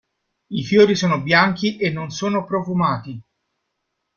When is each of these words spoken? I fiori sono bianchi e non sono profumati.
I 0.47 0.63
fiori 0.63 0.95
sono 0.95 1.21
bianchi 1.21 1.77
e 1.77 1.91
non 1.91 2.09
sono 2.09 2.43
profumati. 2.43 3.21